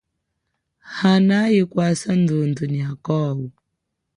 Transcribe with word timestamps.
Hanayi 0.97 1.61
kwasa 1.71 2.09
ndhundhu 2.21 2.63
nyakowo. 2.73 3.47